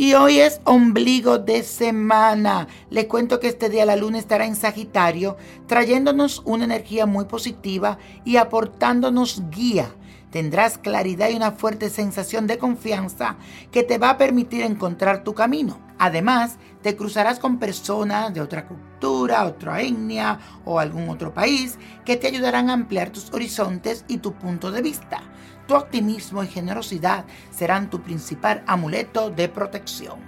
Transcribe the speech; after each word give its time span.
Y 0.00 0.14
hoy 0.14 0.38
es 0.38 0.60
ombligo 0.62 1.38
de 1.38 1.64
semana. 1.64 2.68
Le 2.88 3.08
cuento 3.08 3.40
que 3.40 3.48
este 3.48 3.68
día 3.68 3.84
la 3.84 3.96
luna 3.96 4.20
estará 4.20 4.46
en 4.46 4.54
Sagitario, 4.54 5.36
trayéndonos 5.66 6.40
una 6.44 6.66
energía 6.66 7.04
muy 7.04 7.24
positiva 7.24 7.98
y 8.24 8.36
aportándonos 8.36 9.42
guía. 9.50 9.92
Tendrás 10.30 10.76
claridad 10.76 11.30
y 11.30 11.36
una 11.36 11.52
fuerte 11.52 11.88
sensación 11.88 12.46
de 12.46 12.58
confianza 12.58 13.36
que 13.72 13.82
te 13.82 13.96
va 13.96 14.10
a 14.10 14.18
permitir 14.18 14.62
encontrar 14.62 15.24
tu 15.24 15.34
camino. 15.34 15.80
Además, 15.98 16.58
te 16.82 16.96
cruzarás 16.96 17.38
con 17.38 17.58
personas 17.58 18.34
de 18.34 18.42
otra 18.42 18.66
cultura, 18.66 19.46
otra 19.46 19.80
etnia 19.80 20.38
o 20.64 20.78
algún 20.78 21.08
otro 21.08 21.32
país 21.32 21.78
que 22.04 22.16
te 22.16 22.26
ayudarán 22.26 22.68
a 22.68 22.74
ampliar 22.74 23.10
tus 23.10 23.32
horizontes 23.32 24.04
y 24.06 24.18
tu 24.18 24.34
punto 24.34 24.70
de 24.70 24.82
vista. 24.82 25.22
Tu 25.66 25.74
optimismo 25.74 26.44
y 26.44 26.46
generosidad 26.46 27.24
serán 27.50 27.88
tu 27.88 28.02
principal 28.02 28.62
amuleto 28.66 29.30
de 29.30 29.48
protección. 29.48 30.18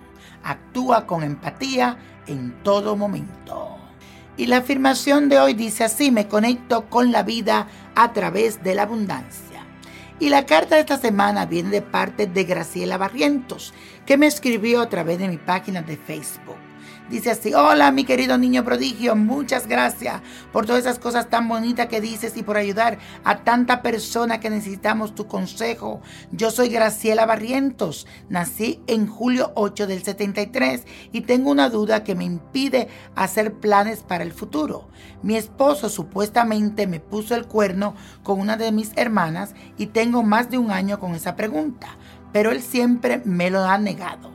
Actúa 0.42 1.06
con 1.06 1.22
empatía 1.22 1.98
en 2.26 2.62
todo 2.62 2.96
momento. 2.96 3.76
Y 4.36 4.46
la 4.46 4.58
afirmación 4.58 5.28
de 5.28 5.38
hoy 5.38 5.52
dice 5.52 5.84
así, 5.84 6.10
me 6.10 6.26
conecto 6.26 6.88
con 6.88 7.12
la 7.12 7.22
vida 7.22 7.68
a 7.94 8.12
través 8.14 8.62
de 8.62 8.74
la 8.74 8.82
abundancia. 8.84 9.49
Y 10.20 10.28
la 10.28 10.44
carta 10.44 10.74
de 10.74 10.82
esta 10.82 10.98
semana 10.98 11.46
viene 11.46 11.70
de 11.70 11.80
parte 11.80 12.26
de 12.26 12.44
Graciela 12.44 12.98
Barrientos, 12.98 13.72
que 14.04 14.18
me 14.18 14.26
escribió 14.26 14.82
a 14.82 14.90
través 14.90 15.18
de 15.18 15.28
mi 15.28 15.38
página 15.38 15.80
de 15.80 15.96
Facebook. 15.96 16.69
Dice 17.10 17.30
así, 17.30 17.54
hola 17.54 17.90
mi 17.90 18.04
querido 18.04 18.38
niño 18.38 18.64
prodigio, 18.64 19.16
muchas 19.16 19.66
gracias 19.66 20.22
por 20.52 20.66
todas 20.66 20.82
esas 20.82 20.98
cosas 20.98 21.28
tan 21.28 21.48
bonitas 21.48 21.88
que 21.88 22.00
dices 22.00 22.36
y 22.36 22.42
por 22.42 22.56
ayudar 22.56 22.98
a 23.24 23.38
tanta 23.38 23.82
persona 23.82 24.40
que 24.40 24.50
necesitamos 24.50 25.14
tu 25.14 25.26
consejo. 25.26 26.00
Yo 26.30 26.50
soy 26.50 26.68
Graciela 26.68 27.26
Barrientos, 27.26 28.06
nací 28.28 28.80
en 28.86 29.06
julio 29.06 29.52
8 29.56 29.86
del 29.86 30.02
73 30.02 30.84
y 31.12 31.22
tengo 31.22 31.50
una 31.50 31.68
duda 31.68 32.04
que 32.04 32.14
me 32.14 32.24
impide 32.24 32.88
hacer 33.16 33.54
planes 33.54 34.02
para 34.02 34.22
el 34.22 34.32
futuro. 34.32 34.88
Mi 35.22 35.36
esposo 35.36 35.88
supuestamente 35.88 36.86
me 36.86 37.00
puso 37.00 37.34
el 37.34 37.46
cuerno 37.46 37.94
con 38.22 38.40
una 38.40 38.56
de 38.56 38.72
mis 38.72 38.92
hermanas 38.96 39.54
y 39.76 39.86
tengo 39.86 40.22
más 40.22 40.50
de 40.50 40.58
un 40.58 40.70
año 40.70 40.98
con 40.98 41.14
esa 41.14 41.36
pregunta, 41.36 41.88
pero 42.32 42.50
él 42.50 42.62
siempre 42.62 43.20
me 43.24 43.50
lo 43.50 43.64
ha 43.64 43.78
negado. 43.78 44.29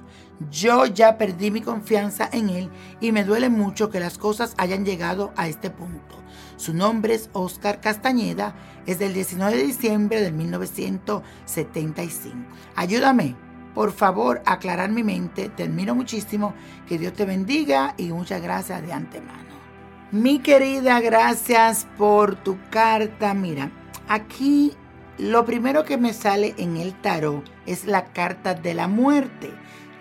Yo 0.52 0.86
ya 0.86 1.18
perdí 1.18 1.50
mi 1.50 1.62
confianza 1.62 2.30
en 2.32 2.50
él 2.50 2.70
y 3.00 3.14
me 3.14 3.24
duele 3.24 3.50
mucho 3.50 3.90
que 3.90 4.02
las 4.02 4.18
cosas 4.18 4.54
hayan 4.58 4.84
llegado 4.84 5.32
a 5.38 5.48
este 5.48 5.70
punto. 5.70 6.22
Su 6.58 6.74
nombre 6.74 7.14
es 7.14 7.30
Oscar 7.32 7.80
Castañeda, 7.80 8.54
es 8.86 9.00
del 9.00 9.14
19 9.14 9.56
de 9.56 9.64
diciembre 9.64 10.20
de 10.22 10.34
1975. 10.34 12.36
Ayúdame, 12.76 13.38
por 13.74 13.94
favor, 13.94 14.42
a 14.46 14.54
aclarar 14.54 14.90
mi 14.90 15.04
mente. 15.04 15.50
Te 15.50 15.64
admiro 15.64 15.96
muchísimo. 15.96 16.54
Que 16.88 16.98
Dios 16.98 17.12
te 17.14 17.26
bendiga 17.26 17.94
y 17.98 18.12
muchas 18.12 18.42
gracias 18.42 18.82
de 18.86 18.94
antemano. 18.94 19.44
Mi 20.12 20.40
querida, 20.40 21.02
gracias 21.02 21.88
por 21.98 22.36
tu 22.36 22.58
carta. 22.70 23.34
Mira, 23.34 23.72
aquí 24.08 24.74
lo 25.18 25.46
primero 25.46 25.84
que 25.84 25.98
me 25.98 26.14
sale 26.14 26.54
en 26.58 26.78
el 26.78 26.94
tarot 27.02 27.44
es 27.66 27.86
la 27.86 28.06
carta 28.06 28.54
de 28.54 28.74
la 28.74 28.88
muerte 28.88 29.52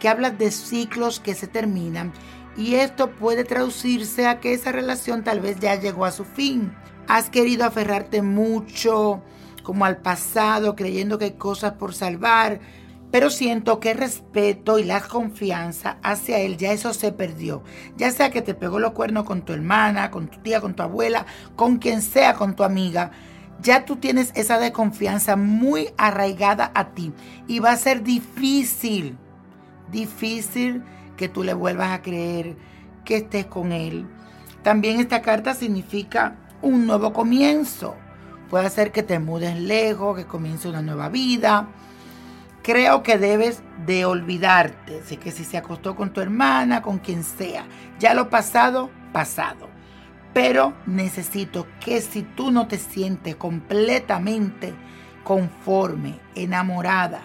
que 0.05 0.31
de 0.33 0.51
ciclos 0.51 1.19
que 1.19 1.35
se 1.35 1.47
terminan 1.47 2.13
y 2.59 2.75
esto 2.75 3.11
puede 3.13 3.45
traducirse 3.45 4.27
a 4.27 4.39
que 4.39 4.53
esa 4.53 4.71
relación 4.71 5.25
tal 5.25 5.41
vez 5.41 5.59
ya 5.59 5.77
llegó 5.77 6.05
a 6.05 6.13
su 6.13 6.25
fin. 6.27 6.75
Has 7.09 7.31
querido 7.31 7.65
aferrarte 7.65 8.21
mucho 8.21 9.23
como 9.63 9.87
al 9.87 9.97
pasado, 9.97 10.77
creyendo 10.77 11.19
que 11.19 11.25
hay 11.25 11.33
cosas 11.33 11.73
por 11.73 11.95
salvar, 11.95 12.61
pero 13.11 13.31
siento 13.31 13.81
que 13.81 13.93
el 13.93 13.99
respeto 13.99 14.79
y 14.79 14.85
la 14.85 15.01
confianza 15.01 15.97
hacia 16.03 16.39
él 16.39 16.59
ya 16.59 16.73
eso 16.73 16.93
se 16.93 17.11
perdió. 17.11 17.63
Ya 17.97 18.11
sea 18.11 18.31
que 18.31 18.43
te 18.43 18.55
pegó 18.55 18.79
los 18.79 18.93
cuernos 18.93 19.25
con 19.25 19.43
tu 19.43 19.55
hermana, 19.55 20.11
con 20.11 20.29
tu 20.29 20.39
tía, 20.41 20.61
con 20.61 20.75
tu 20.75 20.83
abuela, 20.83 21.25
con 21.57 21.79
quien 21.79 22.03
sea, 22.03 22.35
con 22.35 22.55
tu 22.55 22.63
amiga. 22.63 23.11
Ya 23.63 23.87
tú 23.87 23.97
tienes 23.97 24.33
esa 24.35 24.59
desconfianza 24.59 25.37
muy 25.37 25.89
arraigada 25.97 26.71
a 26.75 26.91
ti 26.91 27.13
y 27.49 27.61
va 27.61 27.73
a 27.73 27.77
ser 27.77 28.03
difícil 28.03 29.17
difícil 29.91 30.83
que 31.17 31.28
tú 31.28 31.43
le 31.43 31.55
vuelvas 31.55 31.91
a 31.91 32.03
creer 32.03 32.56
que 33.05 33.17
estés 33.17 33.47
con 33.47 33.72
él. 33.72 34.06
También 34.62 34.99
esta 34.99 35.22
carta 35.22 35.55
significa 35.55 36.37
un 36.62 36.87
nuevo 36.87 37.12
comienzo. 37.12 37.94
Puede 38.49 38.71
ser 38.71 38.93
que 38.93 39.03
te 39.03 39.19
mudes 39.19 39.59
lejos, 39.59 40.17
que 40.17 40.27
comience 40.27 40.69
una 40.69 40.83
nueva 40.83 41.09
vida. 41.09 41.69
Creo 42.62 43.03
que 43.03 43.19
debes 43.19 43.62
de 43.87 44.06
olvidarte. 44.06 45.03
Sé 45.03 45.19
que 45.19 45.31
si 45.31 45.44
se 45.44 45.59
acostó 45.59 45.94
con 45.94 46.12
tu 46.12 46.21
hermana, 46.21 46.81
con 46.81 46.99
quien 46.99 47.23
sea, 47.23 47.67
ya 47.99 48.15
lo 48.15 48.31
pasado, 48.31 48.91
pasado. 49.12 49.69
Pero 50.33 50.73
necesito 50.87 51.67
que 51.78 52.00
si 52.00 52.23
tú 52.23 52.50
no 52.50 52.67
te 52.67 52.78
sientes 52.78 53.37
completamente 53.37 54.73
conforme, 55.23 56.19
enamorada, 56.34 57.21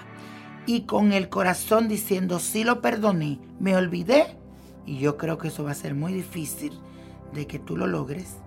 y 0.70 0.82
con 0.82 1.14
el 1.14 1.30
corazón 1.30 1.88
diciendo, 1.88 2.38
sí 2.38 2.64
lo 2.64 2.80
perdoné, 2.80 3.40
me 3.60 3.76
olvidé, 3.76 4.38
y 4.86 5.00
yo 5.00 5.18
creo 5.18 5.40
que 5.40 5.48
eso 5.48 5.64
va 5.64 5.72
a 5.72 5.74
ser 5.74 5.96
muy 5.96 6.14
difícil 6.14 6.80
de 7.34 7.48
que 7.48 7.58
tú 7.58 7.76
lo 7.76 7.88
logres, 7.88 8.38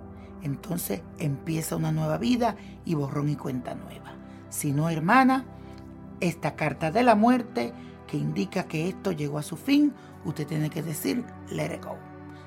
entonces 0.40 1.02
empieza 1.18 1.74
una 1.74 1.90
nueva 1.90 2.18
vida 2.18 2.54
y 2.84 2.94
borrón 2.94 3.28
y 3.28 3.34
cuenta 3.34 3.74
nueva. 3.74 4.14
Si 4.50 4.70
no, 4.70 4.88
hermana, 4.88 5.46
esta 6.20 6.54
carta 6.54 6.92
de 6.92 7.02
la 7.02 7.16
muerte 7.16 7.72
que 8.06 8.18
indica 8.18 8.68
que 8.68 8.88
esto 8.88 9.10
llegó 9.10 9.38
a 9.38 9.42
su 9.42 9.56
fin, 9.56 9.92
usted 10.24 10.46
tiene 10.46 10.70
que 10.70 10.84
decir, 10.84 11.24
let 11.50 11.74
it 11.74 11.84
go. 11.84 11.96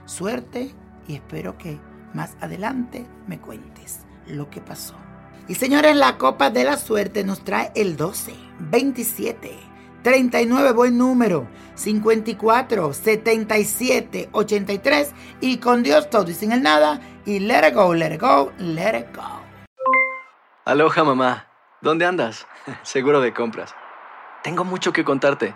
Suerte 0.05 0.73
y 1.05 1.15
espero 1.15 1.57
que 1.57 1.81
más 2.13 2.37
adelante 2.39 3.05
me 3.27 3.39
cuentes 3.39 4.05
lo 4.25 4.49
que 4.49 4.61
pasó. 4.61 4.95
Y 5.47 5.55
señores, 5.55 5.95
la 5.95 6.17
copa 6.17 6.49
de 6.49 6.63
la 6.63 6.77
suerte 6.77 7.23
nos 7.23 7.43
trae 7.43 7.71
el 7.75 7.97
12, 7.97 8.33
27, 8.59 9.51
39, 10.01 10.71
buen 10.71 10.97
número, 10.97 11.47
54, 11.75 12.93
77, 12.93 14.29
83 14.31 15.13
y 15.41 15.57
con 15.57 15.83
Dios 15.83 16.09
todo 16.09 16.29
y 16.29 16.33
sin 16.33 16.51
el 16.51 16.61
nada 16.61 16.99
y 17.25 17.39
let 17.39 17.67
it 17.67 17.75
go, 17.75 17.93
let 17.93 18.13
it 18.13 18.21
go, 18.21 18.51
let 18.59 18.97
it 18.97 19.15
go. 19.15 19.41
Aloha 20.65 21.03
mamá, 21.03 21.47
¿dónde 21.81 22.05
andas? 22.05 22.47
Seguro 22.83 23.21
de 23.21 23.33
compras. 23.33 23.75
Tengo 24.43 24.63
mucho 24.63 24.93
que 24.93 25.03
contarte. 25.03 25.55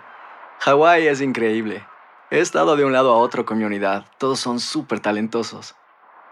Hawái 0.60 1.06
es 1.06 1.20
increíble. 1.20 1.86
He 2.30 2.38
estado 2.38 2.76
de 2.76 2.84
un 2.84 2.92
lado 2.92 3.12
a 3.12 3.16
otro 3.16 3.44
con 3.44 3.58
mi 3.58 3.64
unidad. 3.64 4.04
Todos 4.18 4.38
son 4.38 4.60
súper 4.60 5.00
talentosos. 5.00 5.74